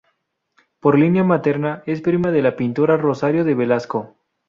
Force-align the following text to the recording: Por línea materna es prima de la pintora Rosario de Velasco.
Por 0.79 0.97
línea 0.97 1.23
materna 1.23 1.83
es 1.85 2.01
prima 2.01 2.31
de 2.31 2.41
la 2.41 2.55
pintora 2.55 2.97
Rosario 2.97 3.43
de 3.43 3.53
Velasco. 3.53 4.15